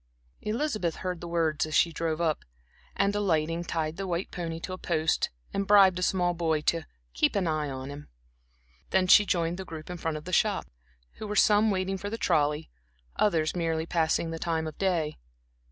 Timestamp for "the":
1.21-1.27, 3.97-4.07, 9.59-9.63, 10.25-10.33, 12.09-12.17, 14.31-14.39